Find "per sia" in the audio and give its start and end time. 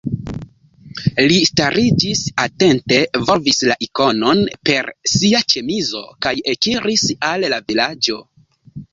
4.69-5.41